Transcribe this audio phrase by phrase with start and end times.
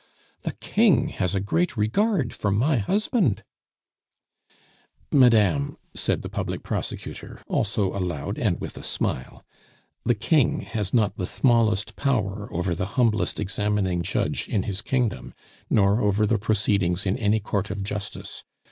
[0.41, 3.43] The King has a great regard for my husband"
[5.11, 9.45] "Madame," said the public prosecutor, also aloud, and with a smile,
[10.03, 15.35] "the King has not the smallest power over the humblest examining judge in his kingdom,
[15.69, 18.43] nor over the proceedings in any court of justice.